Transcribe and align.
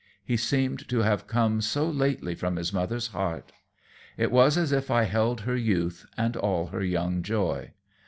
He 0.25 0.35
seemed 0.35 0.89
to 0.89 1.01
have 1.01 1.27
come 1.27 1.61
so 1.61 1.87
lately 1.87 2.33
from 2.33 2.55
his 2.55 2.73
mother's 2.73 3.09
heart! 3.09 3.51
It 4.17 4.31
was 4.31 4.57
as 4.57 4.71
if 4.71 4.89
I 4.89 5.03
held 5.03 5.41
her 5.41 5.55
youth 5.55 6.07
and 6.17 6.35
all 6.35 6.65
her 6.73 6.83
young 6.83 7.21
joy. 7.21 7.73